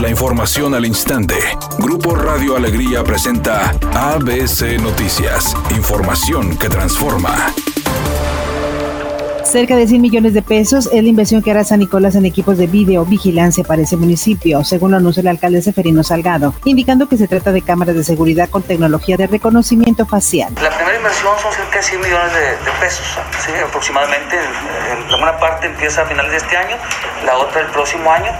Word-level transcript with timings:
La 0.00 0.08
información 0.08 0.76
al 0.76 0.86
instante. 0.86 1.34
Grupo 1.78 2.14
Radio 2.14 2.56
Alegría 2.56 3.02
presenta 3.02 3.70
ABC 3.94 4.80
Noticias. 4.80 5.56
Información 5.74 6.56
que 6.56 6.68
transforma. 6.68 7.52
Cerca 9.44 9.74
de 9.74 9.88
100 9.88 10.00
millones 10.00 10.34
de 10.34 10.42
pesos 10.42 10.88
es 10.92 11.02
la 11.02 11.08
inversión 11.08 11.42
que 11.42 11.50
hará 11.50 11.64
San 11.64 11.80
Nicolás 11.80 12.14
en 12.14 12.26
equipos 12.26 12.56
de 12.58 12.68
videovigilancia 12.68 13.64
para 13.64 13.82
ese 13.82 13.96
municipio, 13.96 14.62
según 14.62 14.92
lo 14.92 14.98
anunció 14.98 15.20
el 15.22 15.28
alcalde 15.28 15.62
Seferino 15.62 16.04
Salgado, 16.04 16.54
indicando 16.64 17.08
que 17.08 17.16
se 17.16 17.26
trata 17.26 17.50
de 17.50 17.62
cámaras 17.62 17.96
de 17.96 18.04
seguridad 18.04 18.48
con 18.50 18.62
tecnología 18.62 19.16
de 19.16 19.26
reconocimiento 19.26 20.06
facial. 20.06 20.54
La 20.62 20.70
primera 20.70 20.96
inversión 20.96 21.32
son 21.42 21.52
cerca 21.52 21.78
de 21.78 21.82
100 21.82 22.00
millones 22.00 22.32
de, 22.34 22.70
pesos, 22.78 23.18
aproximadamente. 23.66 24.36
una 25.18 25.36
parte 25.40 25.66
empieza 25.66 26.02
a 26.02 26.06
finales 26.06 26.30
de 26.30 26.36
este 26.36 26.56
año, 26.56 26.76
la 27.26 27.36
otra 27.38 27.62
el 27.62 27.66
próximo 27.68 28.12
año 28.12 28.30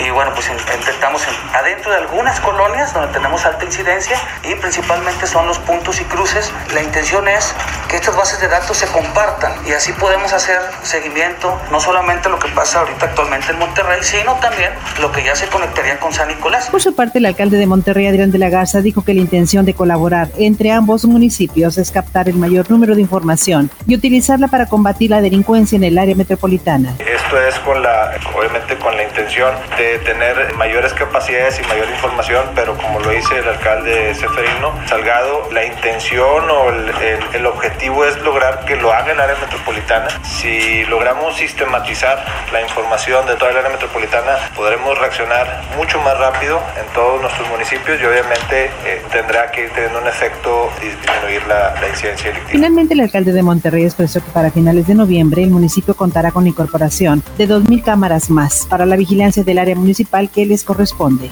y 0.00 0.10
bueno, 0.10 0.32
pues 0.34 0.50
intentamos 0.50 1.22
adentro 1.52 1.90
de 1.90 1.98
algunas 1.98 2.40
colonias 2.40 2.94
donde 2.94 3.12
tenemos 3.12 3.44
alta 3.44 3.64
incidencia 3.64 4.16
y 4.44 4.54
principalmente 4.54 5.26
son 5.26 5.46
los 5.46 5.58
puntos 5.58 6.00
y 6.00 6.04
cruces. 6.04 6.50
La 6.74 6.82
intención 6.82 7.28
es 7.28 7.54
que 7.88 7.96
estas 7.96 8.16
bases 8.16 8.40
de 8.40 8.48
datos 8.48 8.76
se 8.76 8.86
compartan 8.86 9.52
y 9.66 9.72
así 9.72 9.92
podemos 9.92 10.32
hacer 10.32 10.58
seguimiento, 10.82 11.58
no 11.70 11.80
solamente 11.80 12.28
lo 12.28 12.38
que 12.38 12.48
pasa 12.48 12.80
ahorita 12.80 13.06
actualmente 13.06 13.52
en 13.52 13.58
Monterrey, 13.58 13.98
sino 14.02 14.34
también 14.40 14.70
lo 15.00 15.12
que 15.12 15.22
ya 15.22 15.36
se 15.36 15.46
conectaría 15.48 15.98
con 15.98 16.12
San 16.12 16.28
Nicolás. 16.28 16.68
Por 16.70 16.80
su 16.80 16.94
parte, 16.94 17.18
el 17.18 17.26
alcalde 17.26 17.58
de 17.58 17.66
Monterrey, 17.66 18.06
Adrián 18.06 18.30
de 18.30 18.38
la 18.38 18.48
Garza, 18.48 18.80
dijo 18.80 19.02
que 19.02 19.12
la 19.12 19.20
intención 19.20 19.64
de 19.64 19.74
colaborar 19.74 20.28
entre 20.38 20.72
ambos 20.72 21.04
municipios 21.04 21.76
es 21.78 21.90
captar 21.90 22.28
el 22.28 22.36
mayor 22.36 22.70
número 22.70 22.94
de 22.94 23.02
información 23.02 23.70
y 23.86 23.96
utilizarla 23.96 24.48
para 24.48 24.66
combatir 24.66 25.10
la 25.10 25.20
delincuencia 25.20 25.76
en 25.76 25.84
el 25.84 25.98
área 25.98 26.14
metropolitana. 26.14 26.94
Esto 27.30 27.46
es 27.46 27.60
con 27.60 27.80
la, 27.80 28.10
obviamente 28.34 28.76
con 28.76 28.96
la 28.96 29.04
intención 29.04 29.54
de 29.78 30.00
tener 30.00 30.52
mayores 30.56 30.92
capacidades 30.92 31.60
y 31.60 31.62
mayor 31.68 31.88
información, 31.88 32.44
pero 32.56 32.76
como 32.76 32.98
lo 32.98 33.08
dice 33.08 33.38
el 33.38 33.46
alcalde 33.46 34.12
Seferino 34.16 34.74
Salgado, 34.88 35.48
la 35.52 35.64
intención 35.64 36.50
o 36.50 36.70
el, 36.70 36.90
el, 37.32 37.46
objetivo 37.46 38.04
es 38.04 38.20
lograr 38.22 38.64
que 38.64 38.74
lo 38.74 38.92
haga 38.92 39.12
el 39.12 39.20
área 39.20 39.36
metropolitana. 39.36 40.08
Si 40.24 40.84
logramos 40.86 41.36
sistematizar 41.36 42.18
la 42.52 42.62
información 42.62 43.24
de 43.26 43.36
toda 43.36 43.52
el 43.52 43.58
área 43.58 43.70
metropolitana, 43.70 44.36
podremos 44.56 44.98
reaccionar 44.98 45.62
mucho 45.76 46.00
más 46.00 46.18
rápido 46.18 46.60
en 46.80 46.92
todos 46.94 47.20
nuestros 47.20 47.48
municipios 47.48 48.00
y 48.02 48.06
obviamente 48.06 48.72
eh, 48.84 49.02
tendrá 49.12 49.52
que 49.52 49.66
ir 49.66 49.70
teniendo 49.70 50.00
un 50.00 50.08
efecto 50.08 50.68
y 50.82 50.86
disminuir 50.86 51.46
la, 51.46 51.80
la 51.80 51.88
incidencia 51.90 52.30
delictiva. 52.30 52.50
Finalmente, 52.50 52.94
el 52.94 53.00
alcalde 53.02 53.32
de 53.32 53.42
Monterrey 53.44 53.84
expresó 53.84 54.18
que 54.18 54.32
para 54.32 54.50
finales 54.50 54.88
de 54.88 54.96
noviembre 54.96 55.44
el 55.44 55.50
municipio 55.50 55.94
contará 55.94 56.32
con 56.32 56.44
incorporación 56.48 57.19
de 57.38 57.48
2.000 57.48 57.82
cámaras 57.82 58.30
más 58.30 58.66
para 58.68 58.86
la 58.86 58.96
vigilancia 58.96 59.44
del 59.44 59.58
área 59.58 59.74
municipal 59.74 60.30
que 60.30 60.46
les 60.46 60.64
corresponde. 60.64 61.30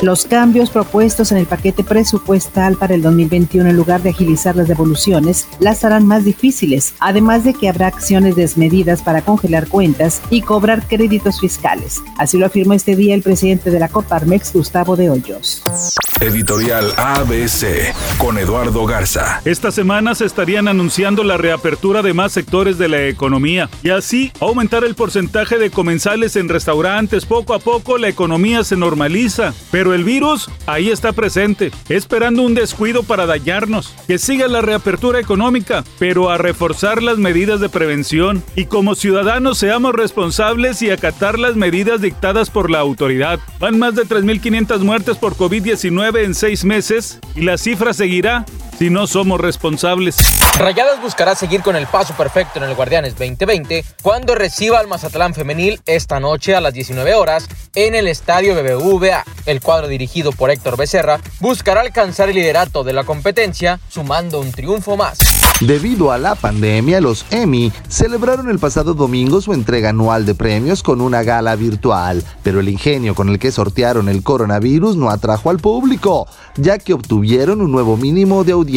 Los 0.00 0.26
cambios 0.26 0.70
propuestos 0.70 1.32
en 1.32 1.38
el 1.38 1.46
paquete 1.46 1.82
presupuestal 1.82 2.76
para 2.76 2.94
el 2.94 3.02
2021, 3.02 3.68
en 3.68 3.76
lugar 3.76 4.00
de 4.00 4.10
agilizar 4.10 4.54
las 4.54 4.68
devoluciones, 4.68 5.48
las 5.58 5.84
harán 5.84 6.06
más 6.06 6.24
difíciles, 6.24 6.94
además 7.00 7.42
de 7.42 7.52
que 7.52 7.68
habrá 7.68 7.88
acciones 7.88 8.36
desmedidas 8.36 9.02
para 9.02 9.22
congelar 9.22 9.66
cuentas 9.66 10.22
y 10.30 10.42
cobrar 10.42 10.86
créditos 10.86 11.40
fiscales. 11.40 12.00
Así 12.16 12.38
lo 12.38 12.46
afirmó 12.46 12.74
este 12.74 12.94
día 12.94 13.12
el 13.12 13.22
presidente 13.22 13.72
de 13.72 13.80
la 13.80 13.88
Coparmex, 13.88 14.52
Gustavo 14.52 14.94
de 14.94 15.10
Hoyos. 15.10 15.64
Editorial 16.20 16.92
ABC 16.96 17.94
con 18.18 18.38
Eduardo 18.38 18.84
Garza. 18.86 19.40
Esta 19.44 19.70
semana 19.70 20.16
se 20.16 20.24
estarían 20.24 20.66
anunciando 20.66 21.22
la 21.22 21.36
reapertura 21.36 22.02
de 22.02 22.12
más 22.12 22.32
sectores 22.32 22.76
de 22.76 22.88
la 22.88 23.06
economía 23.06 23.70
y 23.84 23.90
así 23.90 24.32
aumentar 24.40 24.82
el 24.82 24.96
porcentaje 24.96 25.58
de 25.58 25.70
comensales 25.70 26.34
en 26.34 26.48
restaurantes. 26.48 27.24
Poco 27.24 27.54
a 27.54 27.60
poco 27.60 27.98
la 27.98 28.08
economía 28.08 28.64
se 28.64 28.76
normaliza, 28.76 29.54
pero 29.70 29.87
el 29.94 30.04
virus 30.04 30.50
ahí 30.66 30.90
está 30.90 31.12
presente, 31.12 31.70
esperando 31.88 32.42
un 32.42 32.54
descuido 32.54 33.02
para 33.02 33.26
dañarnos. 33.26 33.94
Que 34.06 34.18
siga 34.18 34.48
la 34.48 34.60
reapertura 34.60 35.20
económica, 35.20 35.84
pero 35.98 36.30
a 36.30 36.38
reforzar 36.38 37.02
las 37.02 37.18
medidas 37.18 37.60
de 37.60 37.68
prevención 37.68 38.42
y 38.56 38.66
como 38.66 38.94
ciudadanos 38.94 39.58
seamos 39.58 39.94
responsables 39.94 40.82
y 40.82 40.90
acatar 40.90 41.38
las 41.38 41.56
medidas 41.56 42.00
dictadas 42.00 42.50
por 42.50 42.70
la 42.70 42.80
autoridad. 42.80 43.40
Van 43.60 43.78
más 43.78 43.94
de 43.94 44.02
3.500 44.02 44.80
muertes 44.80 45.16
por 45.16 45.34
COVID-19 45.36 46.24
en 46.24 46.34
seis 46.34 46.64
meses 46.64 47.18
y 47.34 47.42
la 47.42 47.58
cifra 47.58 47.92
seguirá 47.92 48.44
si 48.78 48.90
no 48.90 49.08
somos 49.08 49.40
responsables. 49.40 50.16
Rayadas 50.56 51.02
buscará 51.02 51.34
seguir 51.34 51.62
con 51.62 51.74
el 51.74 51.86
paso 51.88 52.14
perfecto 52.14 52.58
en 52.58 52.64
el 52.68 52.76
Guardianes 52.76 53.14
2020 53.16 53.84
cuando 54.02 54.36
reciba 54.36 54.78
al 54.78 54.86
Mazatlán 54.86 55.34
femenil 55.34 55.80
esta 55.84 56.20
noche 56.20 56.54
a 56.54 56.60
las 56.60 56.74
19 56.74 57.14
horas 57.14 57.48
en 57.74 57.96
el 57.96 58.06
estadio 58.06 58.54
BBVA. 58.54 59.24
El 59.46 59.60
cuadro 59.60 59.88
dirigido 59.88 60.30
por 60.30 60.50
Héctor 60.50 60.76
Becerra 60.76 61.20
buscará 61.40 61.80
alcanzar 61.80 62.28
el 62.28 62.36
liderato 62.36 62.84
de 62.84 62.92
la 62.92 63.02
competencia 63.02 63.80
sumando 63.88 64.40
un 64.40 64.52
triunfo 64.52 64.96
más. 64.96 65.18
Debido 65.60 66.12
a 66.12 66.18
la 66.18 66.36
pandemia, 66.36 67.00
los 67.00 67.26
Emmy 67.32 67.72
celebraron 67.88 68.48
el 68.48 68.60
pasado 68.60 68.94
domingo 68.94 69.40
su 69.40 69.52
entrega 69.52 69.88
anual 69.88 70.24
de 70.24 70.36
premios 70.36 70.84
con 70.84 71.00
una 71.00 71.24
gala 71.24 71.56
virtual, 71.56 72.22
pero 72.44 72.60
el 72.60 72.68
ingenio 72.68 73.16
con 73.16 73.28
el 73.28 73.40
que 73.40 73.50
sortearon 73.50 74.08
el 74.08 74.22
coronavirus 74.22 74.94
no 74.94 75.10
atrajo 75.10 75.50
al 75.50 75.58
público, 75.58 76.28
ya 76.56 76.78
que 76.78 76.94
obtuvieron 76.94 77.60
un 77.60 77.72
nuevo 77.72 77.96
mínimo 77.96 78.44
de 78.44 78.52
audiencia. 78.52 78.67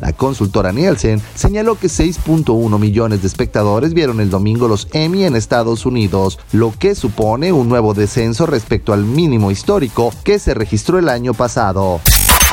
La 0.00 0.12
consultora 0.12 0.72
Nielsen 0.72 1.20
señaló 1.34 1.76
que 1.76 1.88
6.1 1.88 2.78
millones 2.78 3.20
de 3.20 3.26
espectadores 3.26 3.94
vieron 3.94 4.20
el 4.20 4.30
domingo 4.30 4.68
los 4.68 4.88
Emmy 4.92 5.24
en 5.24 5.34
Estados 5.34 5.86
Unidos, 5.86 6.38
lo 6.52 6.72
que 6.78 6.94
supone 6.94 7.52
un 7.52 7.68
nuevo 7.68 7.94
descenso 7.94 8.46
respecto 8.46 8.92
al 8.92 9.04
mínimo 9.04 9.50
histórico 9.50 10.12
que 10.24 10.38
se 10.38 10.54
registró 10.54 10.98
el 10.98 11.08
año 11.08 11.34
pasado. 11.34 12.00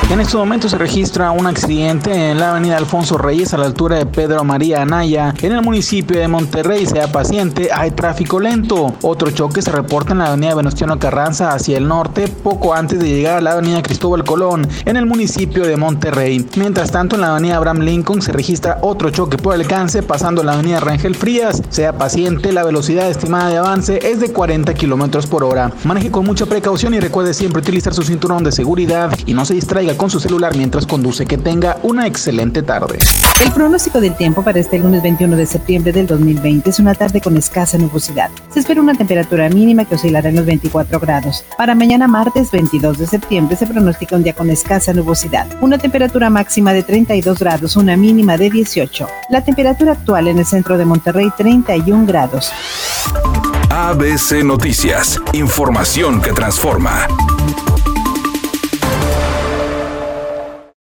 En 0.08 0.20
este 0.20 0.36
momento 0.36 0.68
se 0.68 0.78
registra 0.78 1.32
un 1.32 1.48
accidente 1.48 2.30
en 2.30 2.38
la 2.38 2.52
avenida 2.52 2.76
Alfonso 2.76 3.18
Reyes 3.18 3.52
a 3.52 3.58
la 3.58 3.66
altura 3.66 3.96
de 3.96 4.06
Pedro 4.06 4.44
María 4.44 4.82
Anaya. 4.82 5.34
En 5.42 5.50
el 5.50 5.62
municipio 5.62 6.20
de 6.20 6.28
Monterrey, 6.28 6.86
sea 6.86 7.10
paciente, 7.10 7.70
hay 7.74 7.90
tráfico 7.90 8.38
lento. 8.38 8.94
Otro 9.02 9.32
choque 9.32 9.62
se 9.62 9.72
reporta 9.72 10.12
en 10.12 10.18
la 10.18 10.26
avenida 10.26 10.54
Venustiano 10.54 11.00
Carranza 11.00 11.52
hacia 11.52 11.76
el 11.76 11.88
norte, 11.88 12.28
poco 12.28 12.72
antes 12.72 13.00
de 13.00 13.08
llegar 13.08 13.38
a 13.38 13.40
la 13.40 13.52
avenida 13.52 13.82
Cristóbal 13.82 14.22
Colón, 14.22 14.68
en 14.84 14.96
el 14.96 15.06
municipio 15.06 15.66
de 15.66 15.76
Monterrey. 15.76 16.46
Mientras 16.56 16.92
tanto, 16.92 17.16
en 17.16 17.22
la 17.22 17.32
avenida 17.32 17.56
Abraham 17.56 17.80
Lincoln 17.80 18.22
se 18.22 18.30
registra 18.30 18.78
otro 18.82 19.10
choque 19.10 19.38
por 19.38 19.54
alcance 19.54 20.04
pasando 20.04 20.44
la 20.44 20.52
avenida 20.52 20.78
Rangel 20.78 21.16
Frías. 21.16 21.62
Sea 21.68 21.98
paciente, 21.98 22.52
la 22.52 22.62
velocidad 22.62 23.10
estimada 23.10 23.48
de 23.48 23.56
avance 23.58 23.98
es 24.08 24.20
de 24.20 24.32
40 24.32 24.72
kilómetros 24.74 25.26
por 25.26 25.42
hora. 25.42 25.72
Maneje 25.82 26.12
con 26.12 26.24
mucha 26.24 26.46
precaución 26.46 26.94
y 26.94 27.00
recuerde 27.00 27.34
siempre 27.34 27.60
utilizar 27.60 27.92
su 27.92 28.02
cinturón 28.02 28.44
de 28.44 28.52
seguridad 28.52 29.10
y 29.26 29.34
no 29.34 29.44
se 29.44 29.54
distraiga 29.86 29.96
con 29.96 30.10
su 30.10 30.20
celular 30.20 30.56
mientras 30.56 30.86
conduce. 30.86 31.26
Que 31.26 31.38
tenga 31.38 31.78
una 31.82 32.06
excelente 32.06 32.62
tarde. 32.62 32.98
El 33.44 33.52
pronóstico 33.52 34.00
del 34.00 34.16
tiempo 34.16 34.42
para 34.42 34.58
este 34.58 34.78
lunes 34.78 35.02
21 35.02 35.36
de 35.36 35.46
septiembre 35.46 35.92
del 35.92 36.06
2020 36.06 36.70
es 36.70 36.78
una 36.78 36.94
tarde 36.94 37.20
con 37.20 37.36
escasa 37.36 37.78
nubosidad. 37.78 38.30
Se 38.52 38.60
espera 38.60 38.80
una 38.80 38.94
temperatura 38.94 39.48
mínima 39.48 39.84
que 39.84 39.94
oscilará 39.94 40.28
en 40.28 40.36
los 40.36 40.46
24 40.46 40.98
grados. 41.00 41.44
Para 41.56 41.74
mañana 41.74 42.08
martes 42.08 42.50
22 42.50 42.98
de 42.98 43.06
septiembre 43.06 43.56
se 43.56 43.66
pronostica 43.66 44.16
un 44.16 44.22
día 44.22 44.34
con 44.34 44.50
escasa 44.50 44.92
nubosidad. 44.92 45.46
Una 45.60 45.78
temperatura 45.78 46.30
máxima 46.30 46.72
de 46.72 46.82
32 46.82 47.38
grados, 47.38 47.76
una 47.76 47.96
mínima 47.96 48.36
de 48.36 48.50
18. 48.50 49.08
La 49.30 49.42
temperatura 49.42 49.92
actual 49.92 50.28
en 50.28 50.38
el 50.38 50.46
centro 50.46 50.78
de 50.78 50.84
Monterrey 50.84 51.30
31 51.36 52.06
grados. 52.06 52.50
ABC 53.70 54.42
Noticias, 54.42 55.20
información 55.32 56.20
que 56.22 56.32
transforma. 56.32 57.06